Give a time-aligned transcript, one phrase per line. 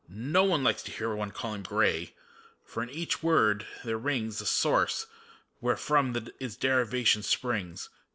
[0.09, 2.15] No one likes to hear One call him gray.
[2.65, 5.05] For in each word there rings The source,
[5.61, 7.87] wheiefrom its derivation springs.